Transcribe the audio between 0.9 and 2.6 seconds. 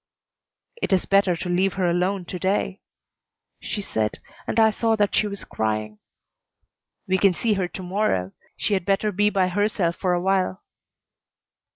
is better to leave her alone to